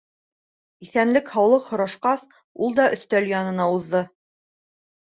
[0.85, 2.27] Иҫәнлек-һаулыҡ һорашҡас,
[2.69, 4.07] ул да өҫтәл янына уҙҙы.